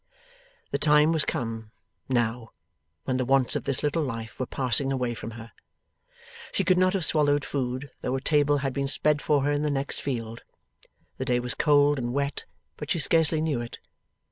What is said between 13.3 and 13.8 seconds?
knew it.